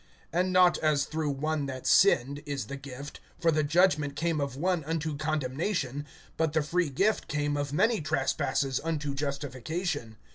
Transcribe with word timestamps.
(16)And 0.33 0.49
not 0.49 0.79
as 0.79 1.05
through 1.05 1.29
one 1.29 1.67
that 1.67 1.85
sinned, 1.85 2.41
is 2.47 2.65
the 2.65 2.75
gift; 2.75 3.19
for 3.39 3.51
the 3.51 3.61
judgment 3.61 4.15
came 4.15 4.41
of 4.41 4.55
one 4.55 4.83
unto 4.85 5.15
condemnation, 5.15 6.07
but 6.37 6.53
the 6.53 6.63
free 6.63 6.89
gift 6.89 7.27
came 7.27 7.55
of 7.55 7.71
many 7.71 8.01
trespasses 8.01 8.81
unto 8.83 9.13
justification. 9.13 10.17